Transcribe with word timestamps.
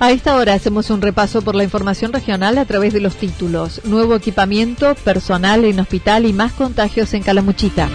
A 0.00 0.12
esta 0.12 0.36
hora 0.36 0.54
hacemos 0.54 0.90
un 0.90 1.02
repaso 1.02 1.42
por 1.42 1.56
la 1.56 1.64
información 1.64 2.12
regional 2.12 2.56
a 2.58 2.64
través 2.64 2.92
de 2.92 3.00
los 3.00 3.16
títulos. 3.16 3.80
Nuevo 3.84 4.14
equipamiento, 4.14 4.94
personal 4.94 5.64
en 5.64 5.80
hospital 5.80 6.24
y 6.24 6.32
más 6.32 6.52
contagios 6.52 7.14
en 7.14 7.24
Calamuchita. 7.24 7.88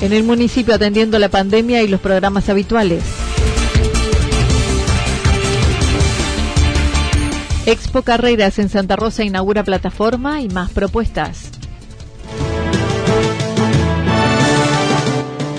En 0.00 0.12
el 0.12 0.24
municipio 0.24 0.74
atendiendo 0.74 1.20
la 1.20 1.28
pandemia 1.28 1.82
y 1.82 1.88
los 1.88 2.00
programas 2.00 2.48
habituales. 2.48 3.04
Expo 7.66 8.02
Carreras 8.02 8.58
en 8.58 8.68
Santa 8.68 8.96
Rosa 8.96 9.22
inaugura 9.22 9.62
plataforma 9.62 10.40
y 10.40 10.48
más 10.48 10.72
propuestas. 10.72 11.49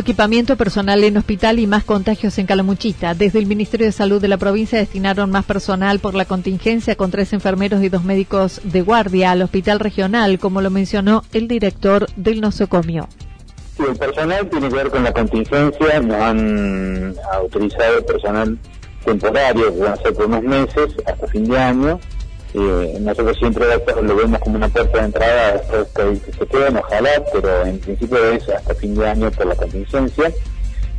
Equipamiento 0.00 0.56
personal 0.56 1.04
en 1.04 1.16
hospital 1.16 1.58
y 1.58 1.66
más 1.66 1.84
contagios 1.84 2.36
en 2.38 2.46
Calamuchita. 2.46 3.14
Desde 3.14 3.38
el 3.38 3.46
Ministerio 3.46 3.86
de 3.86 3.92
Salud 3.92 4.20
de 4.20 4.28
la 4.28 4.36
provincia 4.36 4.78
destinaron 4.78 5.30
más 5.30 5.44
personal 5.44 6.00
por 6.00 6.14
la 6.14 6.24
contingencia 6.24 6.96
con 6.96 7.10
tres 7.10 7.32
enfermeros 7.32 7.82
y 7.82 7.88
dos 7.88 8.04
médicos 8.04 8.60
de 8.64 8.82
guardia 8.82 9.30
al 9.30 9.42
hospital 9.42 9.78
regional, 9.78 10.38
como 10.38 10.60
lo 10.60 10.70
mencionó 10.70 11.22
el 11.32 11.46
director 11.46 12.06
del 12.16 12.40
nosocomio. 12.40 13.08
El 13.78 13.96
personal 13.96 14.48
tiene 14.50 14.68
que 14.68 14.74
ver 14.74 14.90
con 14.90 15.04
la 15.04 15.12
contingencia. 15.12 16.00
Nos 16.00 16.16
han 16.20 17.14
autorizado 17.32 18.04
personal 18.04 18.58
temporario 19.04 19.74
que 19.74 19.80
van 19.80 19.92
a 19.92 19.96
ser 19.96 20.14
por 20.14 20.26
unos 20.26 20.42
meses 20.42 20.94
hasta 21.06 21.26
fin 21.28 21.44
de 21.48 21.58
año 21.58 22.00
eh, 22.54 22.98
nosotros 23.00 23.36
siempre 23.38 23.64
lo 24.02 24.16
vemos 24.16 24.40
como 24.40 24.56
una 24.56 24.68
puerta 24.68 24.98
de 24.98 25.04
entrada 25.04 25.52
después 25.52 26.20
que 26.20 26.32
se 26.32 26.46
quedan, 26.46 26.76
ojalá, 26.76 27.10
pero 27.32 27.64
en 27.64 27.78
principio 27.78 28.18
es 28.30 28.48
hasta 28.48 28.74
fin 28.74 28.94
de 28.94 29.08
año 29.08 29.30
por 29.30 29.46
la 29.46 29.54
contingencia 29.54 30.32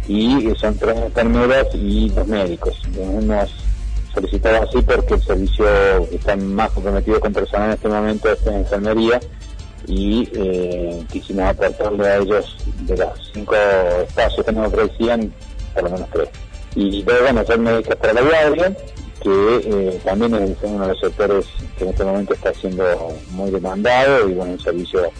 y 0.08 0.54
son 0.56 0.78
tres 0.78 0.98
enfermeras 0.98 1.68
y 1.74 2.10
dos 2.10 2.28
médicos. 2.28 2.82
Hemos 2.98 3.50
solicitado 4.14 4.64
así 4.64 4.82
porque 4.82 5.16
el 5.16 5.24
servicio 5.24 5.66
está 6.12 6.36
más 6.36 6.72
comprometido 6.72 7.20
con 7.20 7.34
personal 7.34 7.70
en 7.70 7.74
este 7.74 7.88
momento 7.88 8.30
es 8.30 8.46
en 8.48 8.54
enfermería 8.56 9.20
y 9.88 10.30
eh, 10.34 11.06
quisimos 11.12 11.46
aportarle 11.46 12.08
a 12.08 12.18
ellos 12.18 12.58
de 12.82 12.98
los 12.98 13.32
cinco 13.34 13.56
espacios 14.08 14.46
que 14.46 14.52
nos 14.52 14.68
ofrecían, 14.68 15.34
por 15.74 15.84
lo 15.84 15.90
menos 15.92 16.10
tres. 16.12 16.30
Y 16.76 17.04
luego 17.04 17.40
a 17.40 17.46
ser 17.46 17.60
médicos 17.60 17.96
para 17.96 18.14
la 18.14 18.22
guardia 18.22 18.78
que 19.22 19.62
eh, 19.64 20.02
también 20.04 20.34
es 20.36 20.58
uno 20.64 20.82
de 20.82 20.88
los 20.90 21.00
sectores 21.00 21.46
que 21.78 21.84
en 21.84 21.90
este 21.92 22.04
momento 22.04 22.34
está 22.34 22.54
siendo 22.54 22.84
muy 23.32 23.52
demandado 23.52 24.30
y 24.30 24.34
bueno, 24.34 24.54
un 24.54 24.60
servicio 24.60 25.12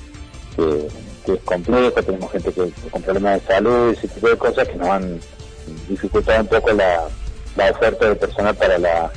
que, 0.56 0.88
es 1.34 1.40
complejo, 1.46 2.02
tenemos 2.02 2.32
gente 2.32 2.52
que, 2.52 2.72
con 2.90 3.02
problemas 3.02 3.42
de 3.42 3.48
salud, 3.48 3.92
ese 3.92 4.08
tipo 4.08 4.28
de 4.28 4.38
cosas 4.38 4.68
que 4.68 4.76
nos 4.76 4.90
han 4.90 5.20
dificultado 5.88 6.42
un 6.42 6.48
poco 6.48 6.72
la, 6.74 7.08
oferta 7.70 8.10
de 8.10 8.16
personal 8.16 8.56
para 8.56 8.78
la, 8.80 9.12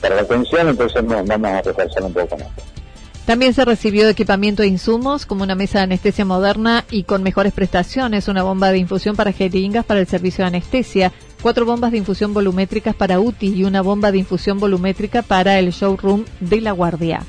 para 0.00 0.16
la 0.16 0.22
atención, 0.22 0.68
entonces 0.68 1.04
nos 1.04 1.24
vamos 1.24 1.50
a 1.50 1.62
reforzar 1.62 2.02
un 2.02 2.12
poco 2.12 2.28
con 2.28 2.40
esto. 2.40 2.62
También 3.26 3.54
se 3.54 3.64
recibió 3.64 4.08
equipamiento 4.08 4.62
de 4.62 4.68
insumos 4.68 5.26
como 5.26 5.42
una 5.42 5.56
mesa 5.56 5.78
de 5.78 5.84
anestesia 5.84 6.24
moderna 6.24 6.84
y 6.90 7.02
con 7.02 7.24
mejores 7.24 7.52
prestaciones, 7.52 8.28
una 8.28 8.44
bomba 8.44 8.70
de 8.70 8.78
infusión 8.78 9.16
para 9.16 9.32
jeringas 9.32 9.84
para 9.84 9.98
el 9.98 10.06
servicio 10.06 10.44
de 10.44 10.48
anestesia, 10.48 11.12
cuatro 11.42 11.64
bombas 11.64 11.92
de 11.92 11.98
infusión 11.98 12.34
volumétricas 12.34 12.94
para 12.94 13.20
UTI 13.20 13.54
y 13.54 13.64
una 13.64 13.82
bomba 13.82 14.12
de 14.12 14.18
infusión 14.18 14.58
volumétrica 14.58 15.22
para 15.22 15.58
el 15.58 15.70
showroom 15.70 16.24
de 16.40 16.60
la 16.60 16.72
guardia. 16.72 17.22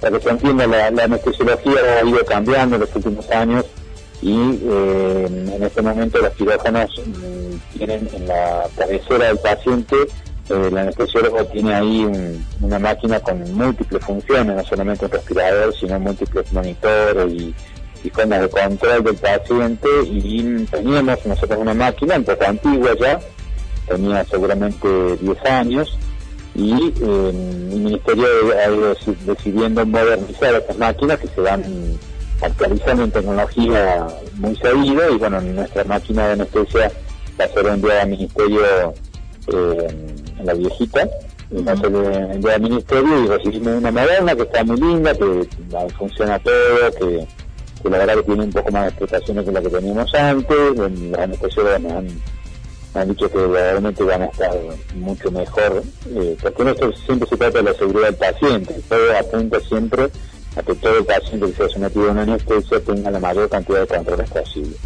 Para 0.00 0.18
que 0.18 0.24
se 0.24 0.30
entienda, 0.30 0.66
la, 0.66 1.04
anestesiología 1.04 1.80
ha 2.00 2.08
ido 2.08 2.24
cambiando 2.24 2.76
en 2.76 2.82
los 2.82 2.94
últimos 2.94 3.30
años 3.30 3.64
y 4.22 4.34
eh, 4.62 5.26
en 5.28 5.62
este 5.62 5.82
momento 5.82 6.18
los 6.18 6.32
quirófanos 6.34 6.90
mm, 7.04 7.76
tienen 7.78 8.08
en 8.14 8.26
la 8.26 8.64
cabecera 8.76 9.26
del 9.26 9.38
paciente 9.38 9.96
eh, 10.48 10.68
el 10.68 10.78
anestesiólogo 10.78 11.44
tiene 11.46 11.74
ahí 11.74 12.06
una 12.60 12.78
máquina 12.78 13.18
con 13.20 13.52
múltiples 13.54 14.04
funciones, 14.04 14.56
no 14.56 14.64
solamente 14.64 15.04
un 15.04 15.10
respirador, 15.10 15.74
sino 15.74 15.98
múltiples 15.98 16.52
monitores 16.52 17.32
y 17.32 17.54
sistemas 18.06 18.40
de 18.40 18.48
control 18.48 19.02
del 19.02 19.16
paciente 19.16 19.88
y 20.04 20.64
teníamos 20.70 21.26
nosotros 21.26 21.58
una 21.58 21.74
máquina 21.74 22.16
un 22.16 22.24
poco 22.24 22.44
antigua 22.44 22.90
ya, 23.00 23.18
tenía 23.88 24.24
seguramente 24.24 25.16
10 25.16 25.44
años 25.46 25.98
y 26.54 26.72
eh, 26.72 27.30
el 27.72 27.80
Ministerio 27.80 28.26
ha 28.64 28.70
ido 28.72 28.94
decidiendo 29.26 29.84
modernizar 29.84 30.54
estas 30.54 30.78
máquinas 30.78 31.18
que 31.18 31.26
se 31.26 31.40
van 31.40 31.64
actualizando 32.42 33.04
en 33.04 33.10
tecnología 33.10 34.06
muy 34.34 34.56
seguido 34.56 35.12
y 35.12 35.18
bueno, 35.18 35.40
nuestra 35.40 35.82
máquina 35.84 36.28
de 36.28 36.32
anestesia 36.34 36.92
va 37.40 37.44
a 37.44 37.48
ser 37.48 37.66
enviada 37.66 38.02
al 38.02 38.10
Ministerio 38.10 38.62
eh, 39.48 39.88
la 40.44 40.54
viejita, 40.54 41.08
va 41.66 41.72
a 41.72 41.76
ser 41.76 41.92
enviada 41.92 42.54
al 42.54 42.62
Ministerio 42.62 43.24
y 43.24 43.26
recibimos 43.26 43.78
una 43.78 43.90
moderna 43.90 44.36
que 44.36 44.42
está 44.42 44.62
muy 44.62 44.80
linda, 44.80 45.12
que 45.12 45.48
funciona 45.98 46.38
todo, 46.38 46.90
que 47.00 47.26
que 47.86 47.90
la 47.90 47.98
verdad 47.98 48.16
que 48.16 48.22
tiene 48.22 48.44
un 48.44 48.52
poco 48.52 48.70
más 48.70 48.82
de 48.82 48.88
explotaciones 48.88 49.44
que 49.44 49.52
la 49.52 49.62
que 49.62 49.68
teníamos 49.68 50.14
antes, 50.14 50.76
los 50.76 51.18
anestesiólogos 51.18 51.80
nos 51.80 51.92
han, 51.92 52.08
han 52.94 53.08
dicho 53.08 53.30
que 53.30 53.46
realmente 53.46 54.02
van 54.04 54.22
a 54.22 54.26
estar 54.26 54.52
mucho 54.96 55.30
mejor, 55.30 55.82
eh, 56.14 56.36
porque 56.40 56.70
esto 56.70 56.92
siempre 57.04 57.28
se 57.28 57.36
trata 57.36 57.58
de 57.58 57.64
la 57.64 57.74
seguridad 57.74 58.06
del 58.06 58.14
paciente, 58.16 58.74
todo 58.88 59.16
apunta 59.18 59.60
siempre 59.60 60.08
a 60.56 60.62
que 60.62 60.74
todo 60.74 60.98
el 60.98 61.04
paciente 61.04 61.46
que 61.46 61.52
sea 61.52 61.68
sometido 61.68 62.08
a 62.08 62.12
una 62.12 62.22
anestesia 62.22 62.80
tenga 62.80 63.10
la 63.10 63.20
mayor 63.20 63.48
cantidad 63.48 63.80
de 63.80 63.86
controles 63.86 64.30
posible. 64.30 64.76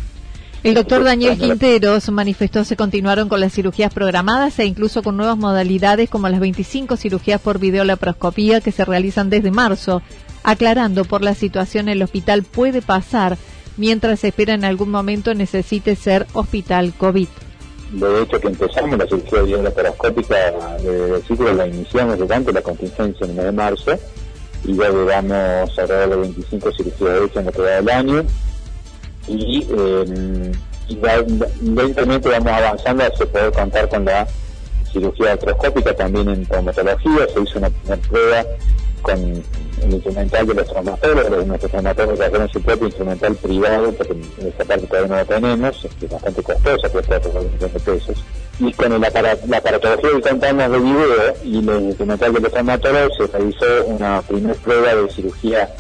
El 0.63 0.75
doctor 0.75 1.03
Daniel 1.03 1.39
Quinteros 1.39 2.11
manifestó 2.11 2.65
se 2.65 2.77
continuaron 2.77 3.31
con 3.31 3.41
las 3.41 3.55
cirugías 3.55 3.95
programadas 3.95 4.59
e 4.59 4.67
incluso 4.67 5.03
con 5.03 5.17
nuevas 5.17 5.39
modalidades 5.39 6.11
como 6.11 6.29
las 6.29 6.39
25 6.39 6.99
cirugías 6.99 7.41
por 7.41 7.59
videolaparoscopía 7.59 8.61
que 8.61 8.71
se 8.71 8.85
realizan 8.85 9.31
desde 9.31 9.51
marzo, 9.51 10.03
aclarando 10.43 11.05
por 11.05 11.23
la 11.23 11.35
situación 11.35 11.89
el 11.89 12.03
hospital 12.03 12.43
puede 12.43 12.83
pasar 12.83 13.37
mientras 13.77 14.25
espera 14.25 14.55
en 14.55 14.65
algún 14.65 14.91
momento 14.91 15.35
necesite 15.35 15.97
ser 15.97 16.27
hospital 16.33 16.93
COVID. 16.97 17.29
De 17.93 18.23
hecho 18.23 18.41
que 18.41 18.49
empezamos 18.49 18.99
la 18.99 19.07
cirugía 19.07 19.43
videolaparoscópica 19.43 20.53
de 20.79 21.23
ciclo 21.27 21.53
la 21.53 21.67
iniciamos 21.67 22.19
durante 22.19 22.53
la 22.53 22.63
contingencia 22.63 23.25
en 23.25 23.31
el 23.31 23.37
mes 23.37 23.45
de 23.47 23.53
marzo 23.53 23.99
y 24.65 24.77
ya 24.77 24.91
llevamos 24.91 25.79
alrededor 25.79 26.11
de 26.11 26.17
25 26.17 26.73
cirugías 26.73 27.23
hechas 27.25 27.37
en 27.37 27.47
lo 27.47 27.53
que 27.53 27.63
va 27.63 27.71
del 27.71 27.89
año 27.89 28.25
y, 29.27 29.67
eh, 29.71 30.53
lentamente 31.63 32.29
vamos 32.29 32.53
avanzando 32.53 33.05
hacia 33.05 33.27
poder 33.27 33.53
contar 33.53 33.89
con 33.89 34.05
la 34.05 34.27
cirugía 34.93 35.33
artroscópica 35.33 35.95
también 35.95 36.29
en 36.29 36.47
traumatología, 36.47 37.27
se 37.33 37.41
hizo 37.41 37.59
una 37.59 37.97
prueba 37.97 38.45
con 39.03 39.43
el 39.83 39.95
instrumental 39.95 40.47
de 40.47 40.55
los 40.55 40.69
traumatólogos, 40.69 41.47
nuestros 41.47 41.71
traumatólogos 41.71 42.21
hacen 42.21 42.49
su 42.49 42.63
propio 42.63 42.87
instrumental 42.87 43.35
privado, 43.37 43.93
porque 43.93 44.13
en 44.13 44.49
esa 44.49 44.65
parte 44.65 44.87
todavía 44.87 45.09
no 45.09 45.17
lo 45.17 45.27
tenemos, 45.27 45.85
es 45.85 46.11
bastante 46.11 46.43
costosa, 46.43 46.89
cuesta 46.89 47.17
otros 47.17 47.35
millones 47.35 47.73
de 47.73 47.81
pesos. 47.81 48.25
Y 48.59 48.73
con 48.75 48.93
el 48.93 49.01
la 49.01 49.57
aparatología 49.57 50.11
que 50.11 50.21
contamos 50.21 50.71
de 50.71 50.79
video 50.79 51.35
y 51.45 51.59
el 51.59 51.83
instrumental 51.85 52.33
de 52.35 52.41
los 52.41 52.53
traumatólogos 52.53 53.17
se 53.17 53.27
realizó 53.27 53.85
una 53.87 54.23
primera 54.23 54.55
prueba 54.55 54.95
de 54.95 55.11
cirugía 55.11 55.71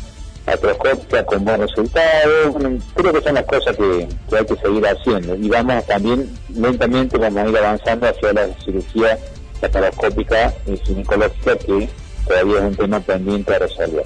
artroscópica 0.47 1.25
con 1.26 1.44
buen 1.44 1.61
resultado. 1.61 2.55
creo 2.94 3.12
que 3.12 3.20
son 3.20 3.35
las 3.35 3.44
cosas 3.44 3.76
que, 3.76 4.08
que, 4.29 4.37
hay 4.37 4.44
que 4.47 4.56
seguir 4.56 4.87
haciendo. 4.87 5.35
Y 5.35 5.49
vamos 5.49 5.85
también, 5.87 6.31
lentamente, 6.55 7.19
vamos 7.19 7.44
a 7.44 7.49
ir 7.49 7.58
avanzando 7.58 8.08
hacia 8.08 8.32
la 8.32 8.49
cirugía 8.64 9.19
laparoscópica 9.61 10.55
y 10.67 10.76
ginecológica 10.79 11.56
que 11.56 11.88
todavía 12.27 12.59
es 12.59 12.65
un 12.65 12.77
tema 12.77 13.01
pendiente 13.01 13.55
a 13.55 13.59
resolver. 13.59 14.05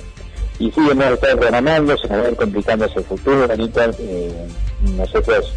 Y 0.59 0.71
sí, 0.71 0.81
hemos 0.89 1.07
estado 1.07 1.37
programando, 1.39 1.97
se 1.97 2.09
nos 2.09 2.19
va 2.19 2.27
a 2.27 2.31
ir 2.31 2.37
complicando 2.37 2.85
hacia 2.85 3.01
el 3.01 3.05
futuro, 3.05 3.53
Anita. 3.53 3.91
Eh, 3.99 4.47
nosotros 4.97 5.53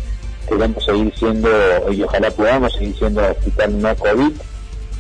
queremos 0.48 0.84
seguir 0.84 1.14
siendo, 1.16 1.50
y 1.92 2.02
ojalá 2.02 2.32
podamos 2.32 2.74
seguir 2.74 2.96
siendo 2.98 3.22
hospital 3.22 3.82
no 3.82 3.96
COVID, 3.96 4.32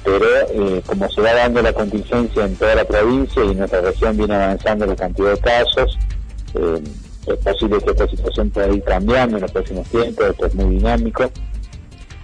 pero 0.03 0.25
eh, 0.53 0.81
como 0.85 1.09
se 1.09 1.21
va 1.21 1.33
dando 1.33 1.61
la 1.61 1.73
contingencia 1.73 2.45
en 2.45 2.55
toda 2.55 2.75
la 2.75 2.85
provincia 2.85 3.43
y 3.43 3.55
nuestra 3.55 3.81
región 3.81 4.17
viene 4.17 4.35
avanzando 4.35 4.85
la 4.85 4.95
cantidad 4.95 5.31
de 5.31 5.39
casos, 5.39 5.97
eh, 6.53 6.83
es 7.27 7.37
posible 7.39 7.77
que 7.83 7.91
esta 7.91 8.07
situación 8.07 8.49
pueda 8.49 8.69
ir 8.69 8.83
cambiando 8.83 9.37
en 9.37 9.41
los 9.41 9.51
próximos 9.51 9.87
tiempos, 9.89 10.27
esto 10.27 10.45
es 10.45 10.55
muy 10.55 10.75
dinámico. 10.75 11.29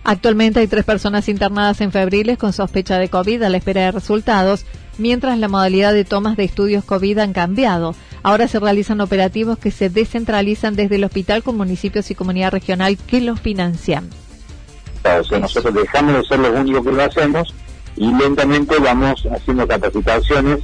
Actualmente 0.03 0.59
hay 0.59 0.67
tres 0.67 0.83
personas 0.83 1.27
internadas 1.29 1.79
en 1.81 1.91
febriles 1.91 2.37
con 2.37 2.53
sospecha 2.53 2.99
de 2.99 3.09
COVID 3.09 3.43
a 3.43 3.49
la 3.49 3.57
espera 3.57 3.81
de 3.81 3.91
resultados, 3.91 4.65
mientras 4.97 5.37
la 5.37 5.47
modalidad 5.47 5.93
de 5.93 6.05
tomas 6.05 6.37
de 6.37 6.43
estudios 6.43 6.83
COVID 6.83 7.19
han 7.19 7.33
cambiado. 7.33 7.95
Ahora 8.21 8.47
se 8.47 8.59
realizan 8.59 9.01
operativos 9.01 9.57
que 9.57 9.71
se 9.71 9.89
descentralizan 9.89 10.75
desde 10.75 10.95
el 10.95 11.03
hospital 11.03 11.43
con 11.43 11.57
municipios 11.57 12.09
y 12.11 12.15
comunidad 12.15 12.51
regional 12.51 12.97
que 12.97 13.21
los 13.21 13.39
financian. 13.39 14.09
O 15.03 15.23
sea, 15.23 15.39
nosotros 15.39 15.73
dejamos 15.73 16.15
de 16.15 16.23
ser 16.23 16.39
los 16.39 16.57
únicos 16.57 16.85
que 16.85 16.91
lo 16.91 17.03
hacemos 17.03 17.53
y 17.95 18.11
lentamente 18.13 18.77
vamos 18.79 19.27
haciendo 19.31 19.67
capacitaciones 19.67 20.59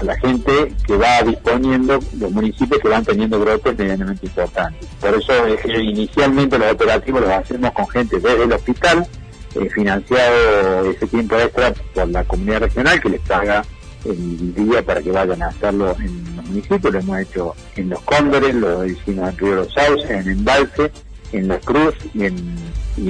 a 0.00 0.04
la 0.04 0.16
gente 0.18 0.74
que 0.86 0.96
va 0.96 1.22
disponiendo, 1.22 1.98
los 2.18 2.32
municipios 2.32 2.80
que 2.80 2.88
van 2.88 3.04
teniendo 3.04 3.38
brotes 3.38 3.78
medianamente 3.78 4.26
importantes. 4.26 4.88
Por 5.00 5.14
eso 5.14 5.32
inicialmente 5.80 6.58
los 6.58 6.72
operativos 6.72 7.20
los 7.20 7.30
hacemos 7.30 7.72
con 7.72 7.88
gente 7.88 8.18
desde 8.18 8.44
el 8.44 8.52
hospital, 8.52 9.06
eh, 9.54 9.68
financiado 9.70 10.90
ese 10.90 11.06
tiempo 11.06 11.36
extra 11.36 11.72
por 11.94 12.08
la 12.08 12.24
comunidad 12.24 12.60
regional 12.60 13.00
que 13.00 13.08
les 13.10 13.20
paga 13.20 13.62
el 14.04 14.54
día 14.54 14.82
para 14.82 15.00
que 15.00 15.10
vayan 15.10 15.42
a 15.42 15.48
hacerlo 15.48 15.94
en 16.00 16.36
los 16.36 16.44
municipios, 16.46 16.92
lo 16.92 16.98
hemos 16.98 17.18
hecho 17.20 17.54
en 17.76 17.90
Los 17.90 18.00
Cóndores, 18.00 18.54
lo 18.54 18.84
hicimos 18.84 19.28
en 19.28 19.38
Río 19.38 19.54
Los 19.56 19.72
Sauces, 19.72 20.10
en 20.10 20.28
Embalse, 20.28 20.90
en 21.32 21.48
La 21.48 21.58
Cruz 21.58 21.94
y 22.14 22.24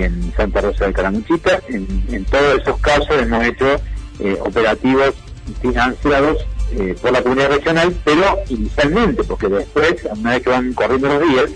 en 0.02 0.32
Santa 0.36 0.60
Rosa 0.60 0.86
de 0.86 0.92
Caramuchita. 0.92 1.60
En, 1.68 2.24
todos 2.26 2.60
esos 2.60 2.78
casos 2.80 3.10
hemos 3.18 3.44
hecho 3.44 3.80
eh, 4.20 4.36
operativos 4.40 5.14
financiados 5.60 6.38
eh, 6.72 6.94
por 7.00 7.12
la 7.12 7.22
comunidad 7.22 7.50
regional, 7.50 7.94
pero 8.04 8.38
inicialmente, 8.48 9.24
porque 9.24 9.48
después, 9.48 9.94
una 10.16 10.30
vez 10.30 10.42
que 10.42 10.50
van 10.50 10.72
corriendo 10.72 11.08
los 11.08 11.28
días, 11.28 11.50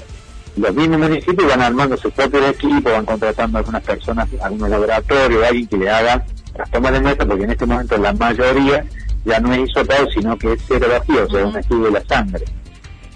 los 0.56 0.74
mismos 0.74 0.98
municipios 0.98 1.48
van 1.48 1.62
armando 1.62 1.96
su 1.96 2.10
propio 2.10 2.46
equipo, 2.48 2.90
van 2.90 3.04
contratando 3.04 3.58
a 3.58 3.60
algunas 3.60 3.82
personas, 3.82 4.28
algunos 4.42 4.70
laboratorios, 4.70 5.44
alguien 5.44 5.66
que 5.66 5.76
le 5.76 5.90
haga 5.90 6.24
las 6.56 6.70
tomas 6.70 6.92
de 6.92 7.00
muestra, 7.00 7.26
porque 7.26 7.44
en 7.44 7.50
este 7.50 7.66
momento 7.66 7.96
la 7.98 8.12
mayoría 8.12 8.84
ya 9.24 9.40
no 9.40 9.52
es 9.52 9.68
isopado, 9.68 10.08
sino 10.10 10.38
que 10.38 10.54
es 10.54 10.62
serología, 10.62 11.24
o 11.24 11.30
sea, 11.30 11.46
un 11.46 11.56
estudio 11.56 11.84
de 11.86 11.90
la 11.90 12.04
sangre. 12.04 12.44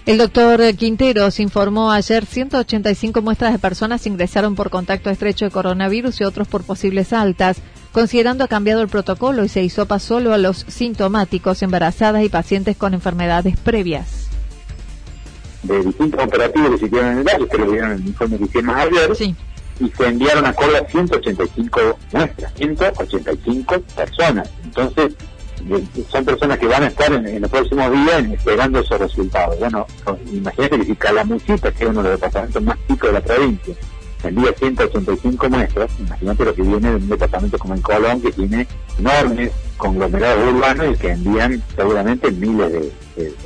El 0.05 0.17
doctor 0.17 0.61
Quinteros 0.75 1.39
informó 1.39 1.91
ayer 1.91 2.25
185 2.25 3.21
muestras 3.21 3.53
de 3.53 3.59
personas 3.59 4.07
ingresaron 4.07 4.55
por 4.55 4.71
contacto 4.71 5.09
estrecho 5.09 5.45
de 5.45 5.51
coronavirus 5.51 6.21
y 6.21 6.23
otros 6.23 6.47
por 6.47 6.63
posibles 6.63 7.13
altas. 7.13 7.57
Considerando 7.91 8.43
ha 8.43 8.47
cambiado 8.47 8.81
el 8.81 8.87
protocolo 8.87 9.43
y 9.43 9.49
se 9.49 9.63
hisopa 9.63 9.99
solo 9.99 10.33
a 10.33 10.37
los 10.37 10.65
sintomáticos, 10.67 11.61
embarazadas 11.61 12.23
y 12.23 12.29
pacientes 12.29 12.77
con 12.77 12.93
enfermedades 12.93 13.57
previas. 13.57 14.20
De 15.63 15.83
distintos 15.83 16.23
operativos 16.23 16.71
que 16.71 16.77
se 16.77 16.85
hicieron 16.87 17.11
en 17.11 17.17
el 17.19 17.23
valle, 17.23 17.47
que 17.47 17.57
lo 17.57 17.71
vieron 17.71 17.91
en 17.91 17.97
el 17.97 18.07
informe 18.07 18.37
que 18.37 18.43
hicimos 18.45 18.75
ayer, 18.75 19.15
sí. 19.15 19.35
y 19.79 19.89
se 19.89 20.07
enviaron 20.07 20.45
a 20.45 20.53
Córdoba 20.53 20.87
185 20.89 21.79
muestras, 22.11 22.53
185 22.55 23.79
personas. 23.95 24.49
Entonces, 24.63 25.15
son 26.09 26.25
personas 26.25 26.57
que 26.57 26.67
van 26.67 26.83
a 26.83 26.87
estar 26.87 27.11
en, 27.11 27.41
los 27.41 27.49
próximos 27.49 27.91
días 27.91 28.23
esperando 28.31 28.79
esos 28.79 28.99
resultados. 28.99 29.59
Bueno, 29.59 29.85
imagínate 30.31 30.79
que 30.79 30.85
si 30.85 30.95
Calamuchita, 30.95 31.71
que 31.71 31.83
es 31.83 31.89
uno 31.89 32.03
de 32.03 32.09
los 32.09 32.19
departamentos 32.19 32.63
más 32.63 32.77
chicos 32.87 33.09
de 33.09 33.13
la 33.13 33.21
provincia, 33.21 33.75
envía 34.23 34.53
185 34.53 35.49
muestras, 35.49 35.91
imagínate 35.99 36.45
lo 36.45 36.53
que 36.53 36.61
viene 36.61 36.89
de 36.89 36.95
un 36.95 37.09
departamento 37.09 37.57
como 37.57 37.75
en 37.75 37.81
Colón, 37.81 38.21
que 38.21 38.31
tiene 38.31 38.67
enormes 38.99 39.51
conglomerados 39.77 40.53
urbanos 40.53 40.95
y 40.95 40.97
que 40.97 41.11
envían 41.11 41.63
seguramente 41.75 42.31
miles 42.31 42.71
de, 42.71 42.91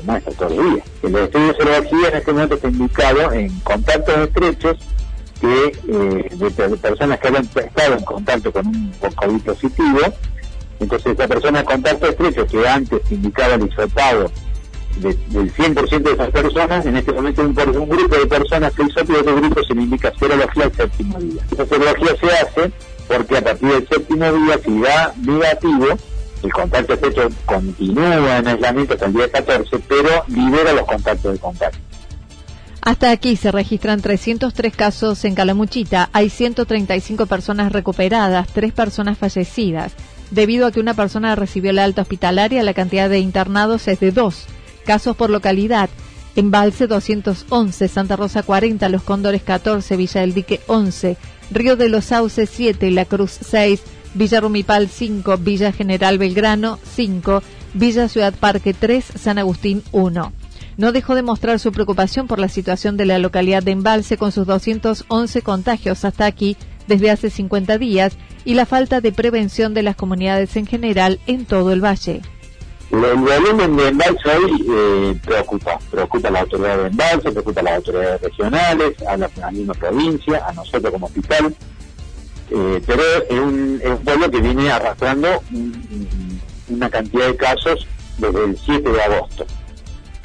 muestras 0.04 0.36
todos 0.36 0.52
los. 0.56 0.80
El 1.04 1.16
estudio 1.16 1.48
de 1.48 1.54
serología 1.56 2.10
en 2.10 2.16
este 2.16 2.32
momento 2.34 2.56
está 2.56 2.68
indicado 2.68 3.32
en 3.34 3.60
contactos 3.60 4.18
estrechos 4.18 4.78
que 5.42 5.78
eh, 5.88 6.30
de, 6.36 6.78
personas 6.78 7.20
que 7.20 7.28
han 7.28 7.36
estado 7.36 7.94
en 7.98 8.06
contacto 8.06 8.52
con 8.52 8.68
un 8.68 8.92
COVID 9.16 9.42
positivo 9.42 10.00
entonces, 10.80 11.14
esa 11.14 11.28
persona 11.28 11.60
de 11.60 11.66
contacto 11.66 12.08
estrecho 12.08 12.46
que 12.48 12.68
antes 12.68 13.00
indicaba 13.12 13.56
el 13.56 13.68
hisopado 13.68 14.32
del 14.98 15.54
100% 15.54 16.04
de 16.04 16.12
esas 16.12 16.30
personas, 16.30 16.86
en 16.86 16.98
este 16.98 17.12
momento 17.12 17.42
un, 17.42 17.48
un 17.50 17.90
grupo 17.90 18.16
de 18.16 18.26
personas 18.28 18.74
que 18.74 18.84
hizo 18.84 19.00
y 19.00 19.16
otro 19.16 19.36
grupo 19.36 19.64
se 19.64 19.74
le 19.74 19.82
indica 19.82 20.14
serología 20.18 20.64
al 20.66 20.74
séptimo 20.74 21.20
día. 21.20 21.42
Esa 21.52 21.66
serología 21.66 22.16
se 22.20 22.26
hace 22.28 22.72
porque 23.08 23.38
a 23.38 23.44
partir 23.44 23.70
del 23.70 23.88
séptimo 23.88 24.32
día, 24.32 24.60
si 24.64 24.82
da 24.82 25.14
negativo, 25.22 25.88
el 26.46 26.54
contacto 26.54 26.94
estrecho 26.94 27.30
continúa 27.46 28.38
en 28.38 28.48
aislamiento 28.48 28.94
hasta 28.94 29.06
el 29.08 29.14
día 29.14 29.32
14, 29.32 29.80
pero 29.88 30.24
libera 30.28 30.74
los 30.74 30.86
contactos 30.86 31.34
de 31.34 31.40
contacto. 31.40 31.78
Hasta 32.82 33.10
aquí 33.10 33.36
se 33.36 33.52
registran 33.52 34.00
303 34.00 34.75
casos 34.75 35.25
en 35.25 35.34
Calamuchita. 35.34 36.10
Hay 36.14 36.30
135 36.30 37.25
personas 37.25 37.72
recuperadas, 37.72 38.48
3 38.54 38.74
personas 38.74 39.18
fallecidas. 39.18 39.94
Debido 40.30 40.68
a 40.68 40.72
que 40.72 40.80
una 40.80 40.94
persona 40.94 41.36
recibió 41.36 41.74
la 41.74 41.84
alta 41.84 42.04
hospitalaria, 42.04 42.62
la 42.62 42.75
cantidad 42.75 43.10
de 43.10 43.20
internados 43.20 43.88
es 43.88 44.00
de 44.00 44.12
dos. 44.12 44.46
Casos 44.86 45.16
por 45.16 45.32
localidad. 45.32 45.90
Embalse 46.36 46.86
211, 46.86 47.88
Santa 47.88 48.18
Rosa 48.18 48.44
40, 48.44 48.88
Los 48.90 49.02
Cóndores 49.02 49.42
14, 49.42 49.96
Villa 49.96 50.22
del 50.22 50.34
Dique 50.34 50.60
11, 50.68 51.18
Río 51.50 51.78
de 51.78 51.90
los 51.90 52.06
Sauces 52.06 52.50
7, 52.54 52.92
La 52.92 53.06
Cruz 53.06 53.32
6, 53.32 53.82
Villa 54.15 54.39
Rumipal 54.39 54.88
5, 54.89 55.38
Villa 55.38 55.72
General 55.72 56.17
Belgrano 56.17 56.79
5, 56.95 57.43
Villa 57.74 58.07
Ciudad 58.07 58.34
Parque 58.34 58.74
3, 58.74 59.03
San 59.15 59.38
Agustín 59.38 59.84
1. 59.91 60.34
No 60.77 60.91
dejó 60.91 61.15
de 61.15 61.22
mostrar 61.22 61.60
su 61.60 61.72
preocupación 61.72 62.25
por 62.25 62.39
la 62.39 62.50
situación 62.50 62.98
de 62.98 63.05
la 63.05 63.19
localidad 63.19 63.62
de 63.62 63.72
Embalse 63.72 64.17
con 64.17 64.31
sus 64.31 64.48
211 64.48 65.41
contagios 65.41 66.05
hasta 66.05 66.25
aquí 66.25 66.57
desde 66.88 67.12
hace 67.12 67.29
50 67.29 67.77
días 67.77 68.17
y 68.45 68.53
la 68.53 68.65
falta 68.65 69.01
de 69.01 69.12
prevención 69.12 69.74
de 69.74 69.84
las 69.84 69.95
comunidades 69.95 70.55
en 70.55 70.65
general 70.65 71.19
en 71.27 71.45
todo 71.45 71.74
el 71.74 71.84
valle. 71.84 72.22
El 72.91 73.00
volumen 73.00 73.75
de 73.75 73.88
embalse 73.89 74.29
hoy 74.29 74.65
eh, 74.69 75.19
preocupa, 75.25 75.77
preocupa 75.91 76.27
a 76.29 76.31
la 76.31 76.41
autoridad 76.41 76.77
de 76.77 76.88
embalse, 76.88 77.31
preocupa 77.31 77.60
a 77.60 77.63
las 77.63 77.75
autoridades 77.77 78.22
regionales, 78.22 79.01
a 79.01 79.17
la, 79.17 79.51
misma 79.51 79.74
provincia, 79.74 80.45
a 80.48 80.53
nosotros 80.53 80.93
como 80.93 81.07
hospital, 81.07 81.53
eh, 82.52 82.82
pero 82.86 83.04
es 83.30 83.40
un, 83.40 83.82
pueblo 84.04 84.30
que 84.32 84.42
viene 84.42 84.72
arrastrando 84.72 85.44
una 86.70 86.90
cantidad 86.90 87.28
de 87.28 87.36
casos 87.36 87.88
desde 88.18 88.46
el 88.46 88.58
7 88.58 88.90
de 88.90 89.02
agosto. 89.02 89.46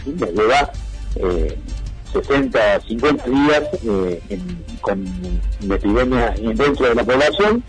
Lleva 0.07 0.73
eh, 1.17 1.59
60, 2.13 2.81
50 2.81 3.25
días 3.25 3.63
eh, 3.85 4.21
con 4.81 5.07
epidemia 5.71 6.35
dentro 6.55 6.89
de 6.89 6.95
la 6.95 7.05
población 7.05 7.63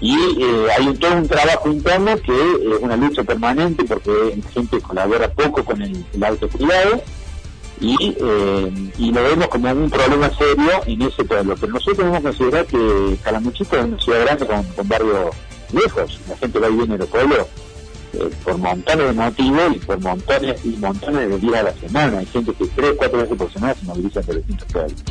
y 0.00 0.14
eh, 0.14 0.66
hay 0.76 0.94
todo 0.94 1.16
un 1.16 1.28
trabajo 1.28 1.70
interno 1.70 2.16
que 2.20 2.32
es 2.32 2.80
una 2.80 2.96
lucha 2.96 3.24
permanente 3.24 3.84
porque 3.84 4.10
la 4.36 4.50
gente 4.50 4.80
colabora 4.80 5.28
poco 5.32 5.64
con 5.64 5.82
el, 5.82 6.04
autocuidado 6.22 7.02
y, 7.80 8.16
eh, 8.20 8.90
y 8.98 9.12
lo 9.12 9.22
vemos 9.22 9.48
como 9.48 9.70
un 9.70 9.90
problema 9.90 10.30
serio 10.36 10.82
en 10.86 11.02
ese 11.02 11.24
pueblo. 11.24 11.54
Pero 11.60 11.72
nosotros 11.72 11.98
debemos 11.98 12.22
considerar 12.22 12.66
que 12.66 13.18
Calamuchita 13.22 13.80
es 13.80 13.84
una 13.84 13.98
ciudad 14.00 14.24
grande 14.24 14.46
con, 14.46 14.62
con 14.64 14.88
barrios 14.88 15.34
lejos, 15.72 16.20
la 16.28 16.36
gente 16.36 16.58
va 16.58 16.68
y 16.68 16.76
viene 16.76 16.92
de 16.94 16.98
los 16.98 17.08
pueblos 17.08 17.46
eh, 18.14 18.30
por 18.42 18.56
montones 18.56 19.06
de 19.06 19.12
motivos 19.12 19.76
y 19.76 19.78
por 19.80 20.00
montones 20.00 20.64
y 20.64 20.68
montones 20.70 21.28
de 21.28 21.38
días 21.38 21.60
a 21.60 21.62
la 21.64 21.74
semana. 21.74 22.18
Hay 22.18 22.26
gente 22.26 22.52
que 22.54 22.66
tres, 22.66 22.94
cuatro 22.96 23.18
veces 23.18 23.36
por 23.36 23.52
semana 23.52 23.74
se 23.74 23.84
moviliza 23.84 24.22
por 24.22 24.36
distintos 24.36 24.68
pueblos. 24.72 25.04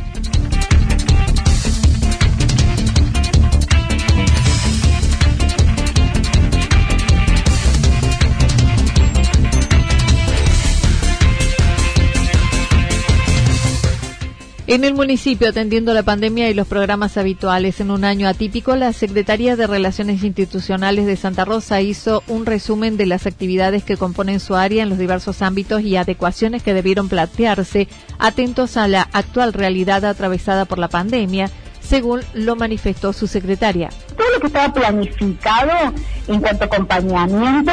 En 14.70 14.84
el 14.84 14.96
municipio, 14.96 15.48
atendiendo 15.48 15.94
la 15.94 16.04
pandemia 16.04 16.50
y 16.50 16.54
los 16.54 16.68
programas 16.68 17.16
habituales 17.16 17.80
en 17.80 17.90
un 17.90 18.04
año 18.04 18.28
atípico, 18.28 18.76
la 18.76 18.92
Secretaría 18.92 19.56
de 19.56 19.66
Relaciones 19.66 20.22
Institucionales 20.24 21.06
de 21.06 21.16
Santa 21.16 21.46
Rosa 21.46 21.80
hizo 21.80 22.22
un 22.28 22.46
resumen 22.46 22.98
de 22.98 23.06
las 23.06 23.28
actividades 23.28 23.86
que 23.86 23.96
componen 23.96 24.42
su 24.42 24.56
área 24.56 24.84
en 24.84 24.90
los 24.90 24.98
diversos 24.98 25.42
ámbitos 25.42 25.84
y 25.84 25.96
adecuaciones 25.96 26.64
que 26.64 26.74
debieron 26.74 27.08
plantearse, 27.08 27.88
atentos 28.20 28.76
a 28.76 28.90
la 28.90 29.08
actual 29.14 29.54
realidad 29.54 30.04
atravesada 30.04 30.66
por 30.66 30.80
la 30.80 30.90
pandemia, 30.90 31.50
según 31.80 32.20
lo 32.34 32.58
manifestó 32.58 33.14
su 33.14 33.28
secretaria. 33.28 33.88
Todo 34.18 34.30
lo 34.34 34.42
que 34.42 34.48
estaba 34.48 34.74
planificado 34.74 35.94
en 36.28 36.42
cuanto 36.42 36.66
a 36.66 36.68
acompañamiento 36.68 37.72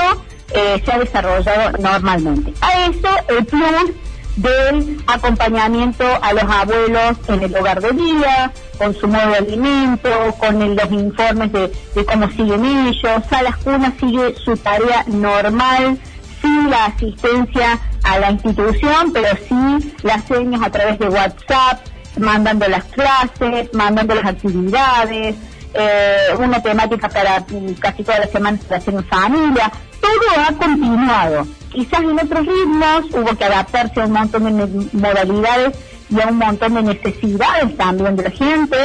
eh, 0.55 0.81
se 0.85 0.93
ha 0.93 0.99
desarrollado 1.01 1.77
normalmente. 1.77 2.55
A 2.61 2.87
eso 2.87 3.09
el 3.37 3.45
plus 3.47 3.91
del 4.37 5.03
acompañamiento 5.07 6.05
a 6.21 6.33
los 6.33 6.45
abuelos 6.45 7.17
en 7.29 7.43
el 7.43 7.57
hogar 7.57 7.81
de 7.81 7.93
día, 7.93 8.53
con 8.79 8.95
su 8.95 9.07
modo 9.07 9.31
de 9.31 9.37
alimento, 9.37 10.11
con 10.39 10.77
los 10.77 10.93
informes 10.93 11.53
de, 11.53 11.71
cómo 12.05 12.29
siguen 12.31 12.65
ellos. 12.65 13.23
Salas 13.31 13.57
Cunas 13.59 13.95
sigue 14.01 14.35
su 14.45 14.57
tarea 14.57 15.05
normal, 15.07 15.99
sin 16.41 16.71
la 16.71 16.87
asistencia 16.87 17.79
a 18.03 18.19
la 18.19 18.31
institución, 18.33 19.13
pero 19.13 19.29
sí 19.49 19.95
las 20.03 20.25
señas 20.25 20.63
a 20.63 20.71
través 20.71 20.99
de 20.99 21.09
WhatsApp, 21.09 21.87
mandando 22.19 22.69
las 22.69 22.85
clases, 22.85 23.73
mandando 23.73 24.15
las 24.15 24.27
actividades, 24.27 25.37
eh, 25.75 26.29
una 26.39 26.63
temática 26.63 27.09
para 27.09 27.41
mm, 27.41 27.75
casi 27.81 28.05
todas 28.05 28.21
las 28.21 28.31
semanas 28.31 28.61
para 28.65 28.79
hacer 28.79 29.03
familia. 29.05 29.73
Todo 30.01 30.45
ha 30.47 30.53
continuado 30.53 31.47
quizás 31.75 32.01
en 32.01 32.19
otros 32.19 32.47
ritmos 32.47 33.05
hubo 33.13 33.37
que 33.37 33.45
adaptarse 33.45 34.01
a 34.01 34.07
un 34.07 34.13
montón 34.13 34.45
de 34.45 34.89
modalidades 34.93 35.77
y 36.09 36.21
a 36.21 36.29
un 36.29 36.39
montón 36.39 36.75
de 36.75 36.83
necesidades 36.83 37.77
también 37.77 38.17
de 38.17 38.23
la 38.23 38.31
gente, 38.31 38.77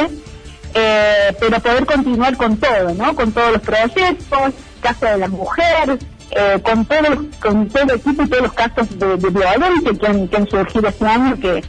eh, 0.74 1.36
pero 1.40 1.60
poder 1.60 1.86
continuar 1.86 2.36
con 2.36 2.58
todo, 2.58 2.94
¿no? 2.96 3.16
Con 3.16 3.32
todos 3.32 3.54
los 3.54 3.62
proyectos, 3.62 4.54
Casa 4.82 5.12
de 5.12 5.18
la 5.20 5.28
Mujer, 5.28 6.00
eh, 6.32 6.60
con, 6.62 6.86
todo, 6.86 7.26
con 7.40 7.68
todo 7.70 7.84
el 7.84 7.92
equipo 7.92 8.24
y 8.24 8.28
todos 8.28 8.44
los 8.44 8.54
casos 8.54 8.88
de, 9.00 9.16
violencia 9.16 9.94
que 10.00 10.08
han, 10.08 10.28
que 10.28 10.38
han 10.38 10.48
surgido 10.50 10.90
este 10.90 11.06
año 11.06 11.40
que 11.40 11.64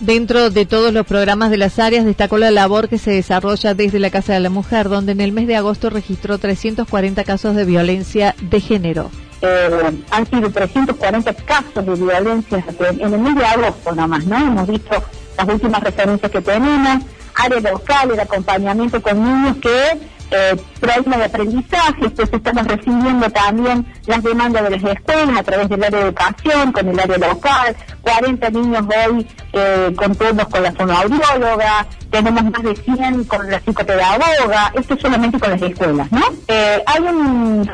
Dentro 0.00 0.50
de 0.50 0.66
todos 0.66 0.92
los 0.92 1.06
programas 1.06 1.50
de 1.50 1.56
las 1.56 1.78
áreas 1.78 2.04
destacó 2.04 2.36
la 2.36 2.50
labor 2.50 2.88
que 2.88 2.98
se 2.98 3.12
desarrolla 3.12 3.74
desde 3.74 4.00
la 4.00 4.10
Casa 4.10 4.32
de 4.32 4.40
la 4.40 4.50
Mujer, 4.50 4.88
donde 4.88 5.12
en 5.12 5.20
el 5.20 5.30
mes 5.30 5.46
de 5.46 5.54
agosto 5.54 5.88
registró 5.88 6.38
340 6.38 7.22
casos 7.22 7.54
de 7.54 7.64
violencia 7.64 8.34
de 8.42 8.60
género. 8.60 9.10
Eh, 9.40 10.02
han 10.10 10.26
sido 10.26 10.50
340 10.50 11.34
casos 11.34 11.86
de 11.86 11.94
violencia 11.94 12.64
en 12.80 13.14
el 13.14 13.20
mes 13.20 13.34
de 13.34 13.44
agosto 13.44 13.94
nomás, 13.94 14.24
¿no? 14.24 14.36
Hemos 14.36 14.68
visto 14.68 15.02
las 15.36 15.48
últimas 15.48 15.82
referencias 15.82 16.32
que 16.32 16.40
tenemos, 16.40 17.04
área 17.34 17.60
local, 17.60 18.10
el 18.12 18.20
acompañamiento 18.20 19.00
con 19.02 19.22
niños 19.22 19.56
que 19.58 20.14
eh, 20.30 20.56
de 20.80 21.24
aprendizaje, 21.24 22.10
pues 22.10 22.32
estamos 22.32 22.66
recibiendo 22.66 23.30
también 23.30 23.86
las 24.06 24.22
demandas 24.22 24.64
de 24.64 24.70
las 24.70 24.96
escuelas 24.96 25.38
a 25.38 25.42
través 25.42 25.68
del 25.68 25.84
área 25.84 26.00
de 26.00 26.06
educación, 26.06 26.72
con 26.72 26.88
el 26.88 26.98
área 26.98 27.18
local, 27.18 27.76
40 28.02 28.50
niños 28.50 28.84
hoy 29.06 29.26
eh, 29.52 29.92
con 29.96 30.14
todos 30.14 30.48
con 30.48 30.62
la 30.62 30.72
fonoaudióloga, 30.72 31.86
tenemos 32.10 32.44
más 32.44 32.62
de 32.62 32.76
100 32.76 33.24
con 33.24 33.50
la 33.50 33.60
psicopedagoga, 33.60 34.72
esto 34.74 34.96
solamente 34.98 35.38
con 35.38 35.50
las 35.50 35.62
escuelas, 35.62 36.10
¿no? 36.10 36.22
Eh, 36.48 36.82
hay 36.86 37.02
un, 37.02 37.70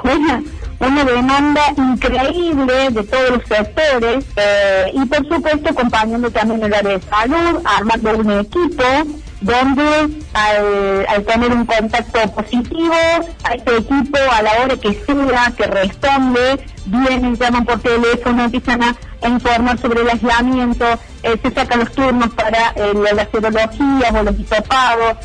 una 0.80 1.04
demanda 1.04 1.62
increíble 1.76 2.90
de 2.90 3.02
todos 3.04 3.30
los 3.30 3.44
sectores 3.46 4.24
eh, 4.36 4.92
y 4.94 5.04
por 5.06 5.28
supuesto 5.28 5.70
acompañando 5.70 6.30
también 6.30 6.62
el 6.62 6.74
área 6.74 6.98
de 6.98 7.02
salud, 7.02 7.62
armando 7.64 8.16
un 8.16 8.40
equipo 8.40 8.84
donde 9.40 10.22
al, 10.34 11.24
tener 11.24 11.52
un 11.52 11.64
contacto 11.64 12.20
positivo, 12.32 12.94
a 13.44 13.54
este 13.54 13.76
equipo 13.76 14.18
a 14.30 14.42
la 14.42 14.52
hora 14.62 14.76
que 14.76 14.92
sea, 14.92 15.52
que 15.56 15.66
responde, 15.66 16.64
vienen, 16.86 17.36
llaman 17.36 17.64
por 17.64 17.80
teléfono, 17.80 18.44
empiezan 18.44 18.82
a, 18.82 18.96
informar 19.26 19.78
sobre 19.78 20.00
el 20.00 20.08
aislamiento, 20.08 20.86
eh, 21.22 21.38
se 21.42 21.50
sacan 21.50 21.80
los 21.80 21.92
turnos 21.92 22.30
para 22.30 22.70
eh, 22.74 22.94
las 23.14 23.28
serologías 23.30 24.14
o 24.14 24.22
los 24.22 24.38
hisopados, 24.38 25.16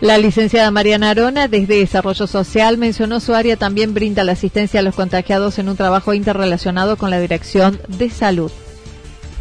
la 0.00 0.16
licenciada 0.16 0.70
Mariana 0.70 1.10
Arona, 1.10 1.48
desde 1.48 1.80
Desarrollo 1.80 2.28
Social, 2.28 2.78
mencionó 2.78 3.18
su 3.18 3.34
área 3.34 3.56
también 3.56 3.94
brinda 3.94 4.22
la 4.22 4.32
asistencia 4.32 4.78
a 4.78 4.82
los 4.84 4.94
contagiados 4.94 5.58
en 5.58 5.68
un 5.68 5.76
trabajo 5.76 6.14
interrelacionado 6.14 6.96
con 6.96 7.10
la 7.10 7.18
Dirección 7.18 7.80
de 7.88 8.08
Salud. 8.08 8.52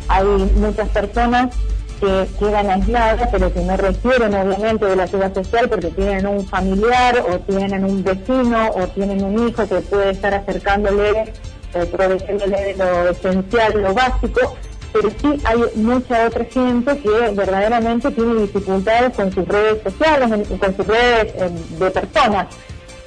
Hay 0.08 0.26
muchas 0.26 0.90
personas 0.90 1.54
que 2.00 2.28
quedan 2.40 2.70
aisladas, 2.70 3.30
pero 3.32 3.54
que 3.54 3.62
no 3.62 3.78
requieren 3.78 4.34
obviamente 4.34 4.86
de 4.86 4.96
la 4.96 5.04
ayuda 5.04 5.34
social 5.34 5.70
porque 5.70 5.88
tienen 5.88 6.28
un 6.28 6.46
familiar 6.48 7.24
o 7.30 7.40
tienen 7.40 7.84
un 7.84 8.04
vecino 8.04 8.70
o 8.70 8.88
tienen 8.88 9.24
un 9.24 9.48
hijo 9.48 9.68
que 9.68 9.82
puede 9.82 10.12
estar 10.12 10.34
acercándole, 10.34 11.34
eh, 11.74 11.86
proveyéndole 11.92 12.76
lo 12.76 13.10
esencial, 13.10 13.82
lo 13.82 13.94
básico, 13.94 14.56
pero 14.94 15.10
sí 15.22 15.42
hay 15.44 15.62
mucha 15.76 16.28
otra 16.28 16.46
gente 16.46 16.98
que 17.00 17.32
verdaderamente 17.34 18.12
tiene 18.12 18.42
dificultades 18.42 19.16
con 19.16 19.32
sus 19.32 19.48
redes 19.48 19.84
sociales, 19.84 20.48
con 20.60 20.76
sus 20.76 20.88
redes 20.88 21.34
de 21.80 21.92
personas. 21.92 22.48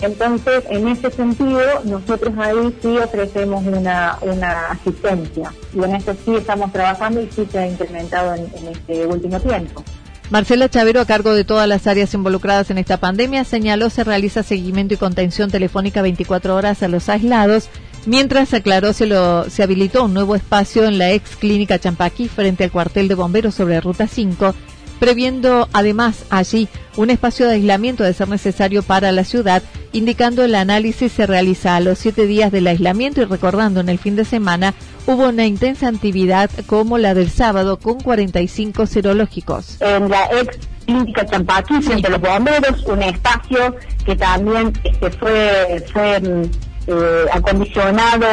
Entonces, 0.01 0.65
en 0.71 0.89
ese 0.89 1.11
sentido, 1.11 1.61
nosotros 1.85 2.33
ahí 2.39 2.75
sí 2.81 2.97
ofrecemos 2.97 3.65
una, 3.67 4.19
una 4.23 4.69
asistencia 4.69 5.53
y 5.75 5.83
en 5.83 5.97
eso 5.97 6.15
sí 6.25 6.35
estamos 6.37 6.73
trabajando 6.73 7.21
y 7.21 7.29
sí 7.31 7.47
se 7.51 7.59
ha 7.59 7.67
incrementado 7.67 8.35
en, 8.35 8.49
este 8.69 9.07
último 9.07 9.39
tiempo. 9.41 9.85
Marcela 10.31 10.69
Chavero, 10.69 11.01
a 11.01 11.07
cargo 11.07 11.35
de 11.35 11.45
todas 11.45 11.69
las 11.69 11.87
áreas 11.89 12.15
involucradas 12.15 12.71
en 12.71 12.79
esta 12.79 12.99
pandemia, 12.99 13.45
señaló 13.45 13.91
se 13.91 14.05
realiza 14.05 14.45
seguimiento 14.45 14.95
y 14.95 14.97
contención 14.97 15.51
telefónica 15.51 16.03
24 16.03 16.55
horas 16.55 16.83
a 16.83 16.89
los 16.89 17.09
aislados 17.09 17.69
Mientras 18.07 18.55
aclaró, 18.55 18.93
se, 18.93 19.07
lo, 19.07 19.49
se 19.51 19.63
habilitó 19.63 20.05
un 20.05 20.15
nuevo 20.15 20.35
espacio 20.35 20.87
en 20.87 20.97
la 20.97 21.11
ex 21.13 21.37
clínica 21.37 21.79
Champaquí 21.79 22.29
frente 22.29 22.65
al 22.65 22.71
cuartel 22.71 23.09
de 23.09 23.15
bomberos 23.15 23.55
sobre 23.55 23.81
Ruta 23.81 24.07
5, 24.07 24.55
previendo 24.99 25.69
además 25.75 26.25
allí 26.31 26.69
un 26.97 27.11
espacio 27.11 27.47
de 27.47 27.55
aislamiento 27.55 28.03
de 28.03 28.15
ser 28.15 28.29
necesario 28.29 28.83
para 28.83 29.13
la 29.13 29.25
ciudad, 29.25 29.63
indicando 29.93 30.45
el 30.45 30.55
análisis 30.55 31.13
se 31.13 31.27
realiza 31.27 31.77
a 31.77 31.81
los 31.81 31.99
siete 31.99 32.27
días 32.27 32.53
del 32.53 32.67
aislamiento 32.67 33.21
y 33.21 33.25
recordando 33.25 33.81
en 33.81 33.89
el 33.89 33.99
fin 33.99 34.17
de 34.17 34.25
semana 34.25 34.75
hubo 35.07 35.29
una 35.29 35.47
intensa 35.47 35.89
actividad 35.89 36.51
como 36.67 36.99
la 36.99 37.15
del 37.15 37.31
sábado 37.31 37.79
con 37.79 38.01
45 38.01 38.87
serológicos. 38.87 39.81
En 39.81 40.09
la 40.09 40.25
ex 40.27 40.59
clínica 40.87 41.27
Champaquí 41.27 41.81
frente 41.83 42.07
a 42.07 42.11
los 42.11 42.21
bomberos, 42.21 42.85
un 42.87 43.03
espacio 43.03 43.77
que 44.05 44.17
también 44.17 44.73
este, 44.85 45.11
fue, 45.11 45.85
fue 45.93 46.21
mm, 46.21 46.43
eh, 46.87 47.25
acondicionado 47.33 48.27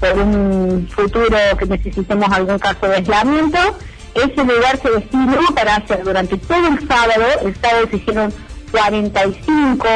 por 0.00 0.18
un 0.18 0.88
futuro 0.90 1.36
que 1.58 1.66
necesitemos 1.66 2.30
algún 2.30 2.58
caso 2.58 2.86
de 2.86 2.96
aislamiento. 2.96 3.58
Ese 4.14 4.42
lugar 4.42 4.80
se 4.82 4.90
destinó 4.90 5.40
para 5.54 5.76
hacer 5.76 6.02
durante 6.02 6.36
todo 6.38 6.66
el 6.68 6.88
sábado, 6.88 7.24
el 7.44 7.54
sábado 7.56 7.86
se 7.90 7.96
hicieron 7.96 8.32
45 8.72 9.86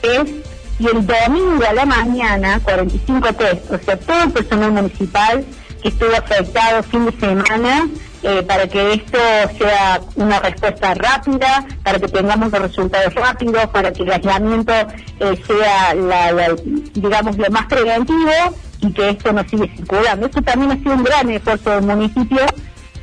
test 0.00 0.46
y 0.78 0.86
el 0.86 1.06
domingo 1.06 1.64
a 1.68 1.72
la 1.72 1.84
mañana 1.84 2.60
45 2.62 3.32
test, 3.34 3.70
o 3.70 3.78
sea, 3.78 3.98
todo 3.98 4.22
el 4.24 4.32
personal 4.32 4.72
municipal 4.72 5.44
que 5.82 5.88
estuvo 5.88 6.14
afectado 6.14 6.82
fin 6.82 7.06
de 7.06 7.12
semana 7.12 7.88
eh, 8.22 8.42
para 8.42 8.66
que 8.68 8.92
esto 8.92 9.18
sea 9.56 10.00
una 10.16 10.40
respuesta 10.40 10.92
rápida, 10.92 11.66
para 11.82 11.98
que 11.98 12.08
tengamos 12.08 12.50
los 12.52 12.60
resultados 12.60 13.14
rápidos, 13.14 13.66
para 13.68 13.92
que 13.92 14.02
el 14.02 14.12
aislamiento 14.12 14.72
eh, 15.20 15.42
sea, 15.46 15.94
la, 15.94 16.54
digamos, 16.92 17.38
lo 17.38 17.50
más 17.50 17.66
preventivo 17.66 18.30
y 18.82 18.92
que 18.92 19.10
esto 19.10 19.32
no 19.32 19.42
siga 19.48 19.66
circulando. 19.74 20.26
Esto 20.26 20.42
también 20.42 20.72
ha 20.72 20.76
sido 20.76 20.94
un 20.94 21.04
gran 21.04 21.30
esfuerzo 21.30 21.70
del 21.70 21.82
municipio. 21.82 22.40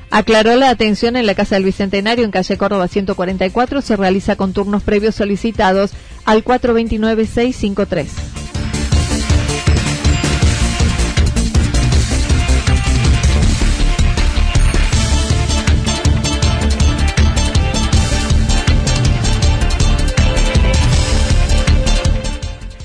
Aclaró 0.09 0.55
la 0.55 0.69
atención 0.69 1.15
en 1.15 1.25
la 1.25 1.35
Casa 1.35 1.55
del 1.55 1.65
Bicentenario 1.65 2.23
en 2.23 2.31
calle 2.31 2.57
Córdoba 2.57 2.87
144. 2.87 3.81
Se 3.81 3.95
realiza 3.95 4.35
con 4.35 4.53
turnos 4.53 4.83
previos 4.83 5.15
solicitados 5.15 5.91
al 6.25 6.43
429-653. 6.43 8.46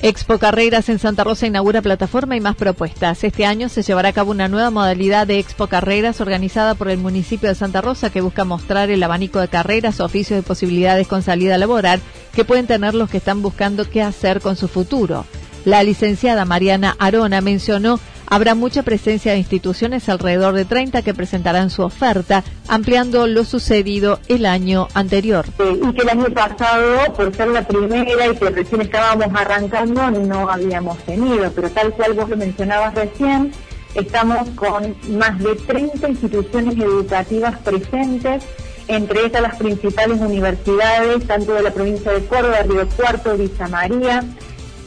Expo 0.05 0.37
Carreras 0.37 0.89
en 0.89 0.99
Santa 0.99 1.23
Rosa 1.23 1.47
inaugura 1.47 1.81
plataforma 1.81 2.35
y 2.35 2.41
más 2.41 2.57
propuestas. 2.57 3.23
Este 3.23 3.45
año 3.45 3.69
se 3.69 3.83
llevará 3.83 4.09
a 4.09 4.13
cabo 4.13 4.31
una 4.31 4.49
nueva 4.49 4.69
modalidad 4.69 5.25
de 5.25 5.39
Expo 5.39 5.67
Carreras 5.67 6.19
organizada 6.19 6.75
por 6.75 6.89
el 6.89 6.97
municipio 6.97 7.47
de 7.47 7.55
Santa 7.55 7.79
Rosa 7.79 8.09
que 8.09 8.19
busca 8.19 8.43
mostrar 8.43 8.91
el 8.91 9.01
abanico 9.01 9.39
de 9.39 9.47
carreras, 9.47 10.01
oficios 10.01 10.37
y 10.37 10.41
posibilidades 10.41 11.07
con 11.07 11.21
salida 11.21 11.57
laboral 11.57 12.01
que 12.35 12.43
pueden 12.43 12.67
tener 12.67 12.95
los 12.95 13.09
que 13.09 13.15
están 13.15 13.41
buscando 13.41 13.89
qué 13.89 14.01
hacer 14.01 14.41
con 14.41 14.57
su 14.57 14.67
futuro. 14.67 15.23
La 15.65 15.83
licenciada 15.83 16.45
Mariana 16.45 16.95
Arona 16.99 17.41
mencionó 17.41 17.99
Habrá 18.33 18.55
mucha 18.55 18.81
presencia 18.81 19.33
de 19.33 19.37
instituciones, 19.37 20.09
alrededor 20.09 20.55
de 20.55 20.65
30, 20.65 21.03
que 21.03 21.13
presentarán 21.13 21.69
su 21.69 21.83
oferta, 21.83 22.43
ampliando 22.67 23.27
lo 23.27 23.45
sucedido 23.45 24.19
el 24.27 24.47
año 24.47 24.87
anterior. 24.95 25.45
y 25.59 25.93
que 25.93 26.01
el 26.01 26.09
año 26.09 26.25
pasado, 26.33 27.13
por 27.15 27.31
ser 27.35 27.49
la 27.49 27.61
primera 27.67 28.27
y 28.27 28.35
que 28.35 28.49
recién 28.49 28.81
estábamos 28.81 29.27
arrancando, 29.39 30.09
no 30.09 30.49
habíamos 30.49 30.97
tenido, 31.03 31.51
pero 31.51 31.69
tal 31.69 31.93
cual 31.93 32.13
vos 32.13 32.27
lo 32.27 32.37
mencionabas 32.37 32.95
recién, 32.95 33.51
estamos 33.93 34.49
con 34.55 34.95
más 35.09 35.37
de 35.37 35.53
30 35.55 36.09
instituciones 36.09 36.75
educativas 36.75 37.59
presentes, 37.59 38.43
entre 38.87 39.27
ellas 39.27 39.41
las 39.43 39.57
principales 39.57 40.19
universidades, 40.19 41.27
tanto 41.27 41.53
de 41.53 41.61
la 41.61 41.71
provincia 41.71 42.11
de 42.11 42.25
Córdoba, 42.25 42.63
Río 42.67 42.87
Cuarto, 42.97 43.37
Villa 43.37 43.67
María, 43.67 44.23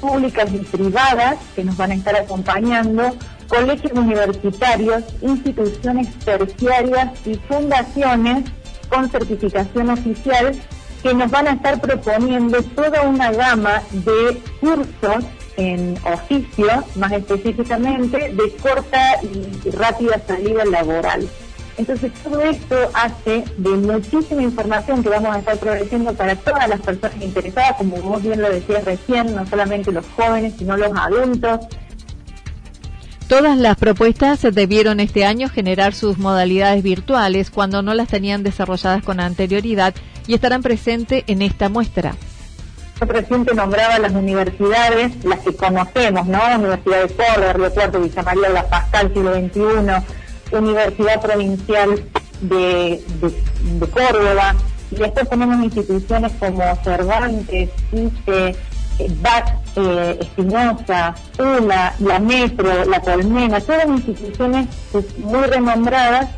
públicas 0.01 0.49
y 0.53 0.59
privadas, 0.59 1.39
que 1.55 1.65
nos 1.65 1.77
van 1.77 1.93
a 1.93 1.95
estar 1.95 2.17
acompañando, 2.17 3.17
colegios 3.49 3.93
universitarios, 3.93 5.05
instituciones 5.23 6.09
terciarias 6.21 7.13
y 7.27 7.35
fundaciones 7.49 8.45
con 8.89 9.09
certificación 9.11 9.91
oficial 9.91 10.55
que 11.03 11.15
nos 11.15 11.31
van 11.31 11.49
a 11.49 11.53
estar 11.53 11.81
proponiendo 11.81 12.63
toda 12.63 13.03
una 13.03 13.31
gama 13.31 13.83
de 13.93 14.41
cursos 14.61 15.25
en 15.57 15.97
oficio, 16.05 16.85
más 16.97 17.13
específicamente, 17.13 18.35
de 18.35 18.57
corta 18.57 19.21
y 19.23 19.71
rápida 19.71 20.21
salida 20.27 20.65
laboral. 20.65 21.29
Entonces 21.79 22.13
todo 22.23 22.41
esto 22.41 22.77
hace 22.95 23.45
de 23.59 23.71
muchísima 23.71 24.43
información 24.43 25.03
que 25.03 25.11
vamos 25.11 25.37
a 25.37 25.39
estar 25.41 25.59
progresando 25.59 26.15
para 26.15 26.35
todas 26.37 26.69
las 26.69 26.81
personas 26.81 27.23
interesadas, 27.23 27.77
como 27.77 27.97
vos 27.99 28.23
bien 28.23 28.41
lo 28.41 28.49
decías 28.49 28.85
recién, 28.85 29.35
no 29.35 29.47
solamente 29.47 29.93
los 29.93 30.07
jóvenes, 30.17 30.55
sino 30.59 30.77
los 30.77 30.93
adultos, 30.97 31.61
Todas 33.29 33.59
las 33.59 33.77
propuestas 33.77 34.41
debieron 34.53 35.01
este 35.01 35.25
año 35.25 35.49
generar 35.49 35.95
sus 35.95 36.17
modalidades 36.17 36.85
virtuales 36.85 37.51
cuando 37.51 37.83
no 37.83 37.93
las 37.93 38.07
tenían 38.07 38.45
desarrolladas 38.45 39.03
con 39.03 39.19
anterioridad 39.19 39.95
y 40.29 40.35
estarán 40.35 40.63
presentes 40.63 41.25
en 41.27 41.43
esta 41.43 41.69
muestra. 41.69 42.15
Yo 43.01 43.07
reciente 43.07 43.53
nombraba 43.53 43.99
las 43.99 44.13
universidades, 44.13 45.25
las 45.25 45.41
que 45.41 45.57
conocemos, 45.57 46.25
¿no? 46.29 46.41
Universidad 46.57 47.03
de 47.03 47.15
Córdoba, 47.15 47.53
Río 47.53 47.71
Cuarto, 47.73 48.01
Villa 48.01 48.23
María, 48.23 48.49
La 48.49 48.69
Pascal, 48.69 49.13
siglo 49.13 49.35
XXI, 49.35 49.61
Universidad 50.53 51.21
Provincial 51.21 52.05
de, 52.41 53.03
de 53.81 53.87
Córdoba, 53.89 54.55
y 54.91 54.97
después 54.97 55.29
tenemos 55.29 55.65
instituciones 55.65 56.33
como 56.39 56.63
Cervantes, 56.85 57.71
ICE, 57.93 58.57
BAC, 59.21 59.59
eh, 59.77 60.19
Espinosa, 60.21 61.15
ULA, 61.39 61.95
la 61.99 62.19
Metro, 62.19 62.85
la 62.85 63.01
Colmena, 63.01 63.61
todas 63.61 63.87
instituciones 63.89 64.69
muy 65.19 65.43
renombradas 65.43 66.29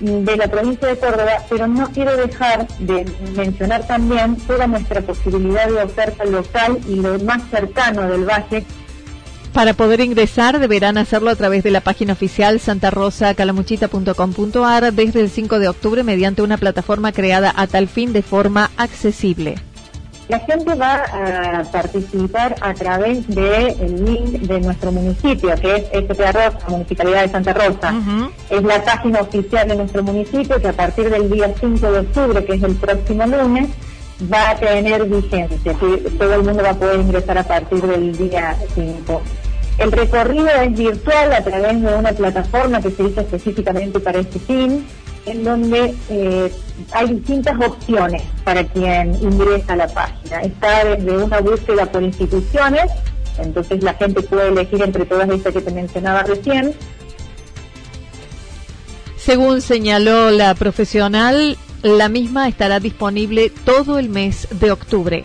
de 0.00 0.36
la 0.36 0.46
provincia 0.46 0.88
de 0.88 0.98
Córdoba, 0.98 1.42
pero 1.48 1.66
no 1.66 1.88
quiero 1.90 2.16
dejar 2.16 2.68
de 2.78 3.06
mencionar 3.34 3.86
también 3.86 4.36
toda 4.36 4.66
nuestra 4.66 5.00
posibilidad 5.00 5.68
de 5.68 5.82
oferta 5.82 6.24
local 6.24 6.78
y 6.86 6.96
lo 6.96 7.18
más 7.20 7.42
cercano 7.50 8.02
del 8.02 8.24
valle. 8.24 8.64
Para 9.56 9.72
poder 9.72 10.00
ingresar 10.02 10.60
deberán 10.60 10.98
hacerlo 10.98 11.30
a 11.30 11.34
través 11.34 11.64
de 11.64 11.70
la 11.70 11.80
página 11.80 12.12
oficial 12.12 12.60
santarosacalamuchita.com.ar 12.60 14.92
desde 14.92 15.22
el 15.22 15.30
5 15.30 15.58
de 15.58 15.68
octubre 15.68 16.02
mediante 16.02 16.42
una 16.42 16.58
plataforma 16.58 17.10
creada 17.10 17.54
a 17.56 17.66
tal 17.66 17.88
fin 17.88 18.12
de 18.12 18.20
forma 18.20 18.70
accesible. 18.76 19.54
La 20.28 20.40
gente 20.40 20.74
va 20.74 21.04
a 21.04 21.62
participar 21.72 22.56
a 22.60 22.74
través 22.74 23.26
del 23.28 24.04
link 24.04 24.42
de 24.42 24.60
nuestro 24.60 24.92
municipio, 24.92 25.54
que 25.54 25.74
es 25.74 25.84
SPA 26.04 26.32
Rosa, 26.32 26.68
Municipalidad 26.68 27.22
de 27.22 27.30
Santa 27.30 27.54
Rosa. 27.54 27.94
Es 28.50 28.62
la 28.62 28.84
página 28.84 29.22
oficial 29.22 29.68
de 29.68 29.76
nuestro 29.76 30.02
municipio 30.02 30.60
que 30.60 30.68
a 30.68 30.74
partir 30.74 31.08
del 31.08 31.30
día 31.30 31.54
5 31.58 31.92
de 31.92 32.00
octubre, 32.00 32.44
que 32.44 32.56
es 32.56 32.62
el 32.62 32.74
próximo 32.74 33.24
lunes, 33.24 33.70
va 34.32 34.50
a 34.50 34.56
tener 34.56 35.04
vigencia, 35.06 35.74
todo 36.18 36.34
el 36.34 36.42
mundo 36.42 36.62
va 36.62 36.70
a 36.70 36.74
poder 36.74 37.00
ingresar 37.00 37.38
a 37.38 37.42
partir 37.42 37.80
del 37.80 38.16
día 38.16 38.56
5. 38.74 39.22
El 39.78 39.92
recorrido 39.92 40.48
es 40.48 40.76
virtual 40.76 41.32
a 41.32 41.44
través 41.44 41.82
de 41.82 41.94
una 41.94 42.12
plataforma 42.12 42.80
que 42.80 42.90
se 42.90 43.04
hizo 43.04 43.20
específicamente 43.20 44.00
para 44.00 44.20
este 44.20 44.38
fin 44.38 44.86
en 45.26 45.44
donde 45.44 45.94
eh, 46.08 46.52
hay 46.92 47.14
distintas 47.14 47.56
opciones 47.60 48.22
para 48.44 48.64
quien 48.64 49.14
ingresa 49.16 49.74
a 49.74 49.76
la 49.76 49.88
página. 49.88 50.40
Está 50.42 50.84
desde 50.84 51.18
una 51.18 51.40
búsqueda 51.40 51.86
por 51.86 52.02
instituciones, 52.02 52.84
entonces 53.38 53.82
la 53.82 53.94
gente 53.94 54.22
puede 54.22 54.48
elegir 54.48 54.82
entre 54.82 55.04
todas 55.04 55.28
estas 55.28 55.52
que 55.52 55.60
te 55.60 55.72
mencionaba 55.72 56.22
recién. 56.22 56.74
Según 59.16 59.60
señaló 59.60 60.30
la 60.30 60.54
profesional, 60.54 61.58
la 61.82 62.08
misma 62.08 62.48
estará 62.48 62.78
disponible 62.78 63.52
todo 63.64 63.98
el 63.98 64.08
mes 64.08 64.46
de 64.52 64.70
octubre. 64.70 65.24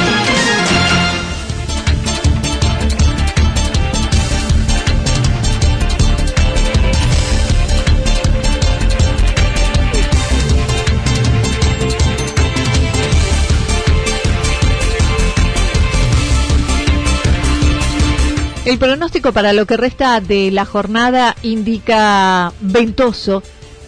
El 18.63 18.77
pronóstico 18.77 19.31
para 19.33 19.53
lo 19.53 19.65
que 19.65 19.75
resta 19.75 20.21
de 20.21 20.51
la 20.51 20.65
jornada 20.65 21.35
indica 21.41 22.53
ventoso, 22.61 23.41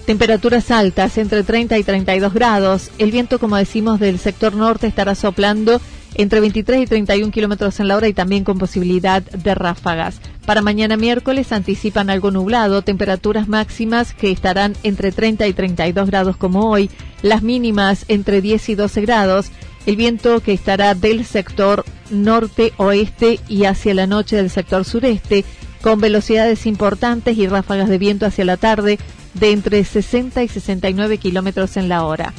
temperaturas 0.07 0.71
altas 0.71 1.19
entre 1.19 1.43
30 1.43 1.77
y 1.77 1.83
32 1.83 2.33
grados. 2.33 2.89
El 2.97 3.11
viento, 3.11 3.37
como 3.37 3.55
decimos, 3.55 3.99
del 3.99 4.17
sector 4.17 4.55
norte 4.55 4.87
estará 4.87 5.13
soplando 5.13 5.79
entre 6.15 6.39
23 6.39 6.81
y 6.81 6.87
31 6.87 7.31
kilómetros 7.31 7.79
en 7.79 7.87
la 7.87 7.97
hora 7.97 8.07
y 8.07 8.13
también 8.13 8.43
con 8.43 8.57
posibilidad 8.57 9.21
de 9.21 9.53
ráfagas. 9.53 10.19
Para 10.43 10.63
mañana 10.63 10.97
miércoles 10.97 11.51
anticipan 11.51 12.09
algo 12.09 12.31
nublado, 12.31 12.81
temperaturas 12.81 13.47
máximas 13.47 14.15
que 14.15 14.31
estarán 14.31 14.75
entre 14.81 15.11
30 15.11 15.47
y 15.47 15.53
32 15.53 16.07
grados 16.07 16.35
como 16.35 16.71
hoy, 16.71 16.89
las 17.21 17.43
mínimas 17.43 18.05
entre 18.07 18.41
10 18.41 18.69
y 18.69 18.75
12 18.75 19.01
grados 19.01 19.51
el 19.85 19.95
viento 19.95 20.39
que 20.39 20.53
estará 20.53 20.95
del 20.95 21.25
sector 21.25 21.85
norte-oeste 22.09 23.39
y 23.47 23.65
hacia 23.65 23.93
la 23.93 24.07
noche 24.07 24.35
del 24.35 24.49
sector 24.49 24.85
sureste, 24.85 25.45
con 25.81 25.99
velocidades 25.99 26.65
importantes 26.65 27.37
y 27.37 27.47
ráfagas 27.47 27.89
de 27.89 27.97
viento 27.97 28.25
hacia 28.25 28.45
la 28.45 28.57
tarde 28.57 28.99
de 29.33 29.51
entre 29.51 29.83
60 29.83 30.43
y 30.43 30.47
69 30.47 31.17
kilómetros 31.17 31.77
en 31.77 31.89
la 31.89 32.05
hora. 32.05 32.33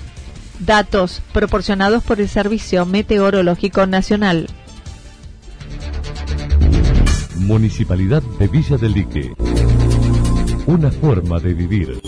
Datos 0.61 1.21
proporcionados 1.33 2.03
por 2.03 2.21
el 2.21 2.29
Servicio 2.29 2.87
Meteorológico 2.87 3.87
Nacional. 3.87 4.47
Municipalidad 7.37 8.23
de 8.39 8.49
Villa 8.49 8.77
del 8.79 8.93
Lique. 8.93 9.35
Una 10.67 10.91
forma 10.91 11.39
de 11.41 11.53
vivir. 11.53 12.01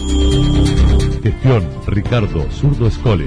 Gestión 1.22 1.68
Ricardo 1.86 2.46
Zurdo 2.52 2.86
Escole. 2.86 3.26